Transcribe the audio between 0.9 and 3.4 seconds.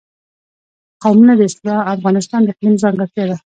قومونه د افغانستان د اقلیم ځانګړتیا ده.